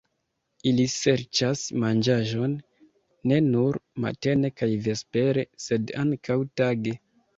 Ili 0.69 0.85
serĉas 0.93 1.61
manĝaĵon 1.83 2.55
ne 3.33 3.39
nur 3.49 3.77
matene 4.07 4.51
kaj 4.63 4.71
vespere, 4.89 5.45
sed 5.67 5.95
ankaŭ 6.07 6.41
tage. 6.63 6.97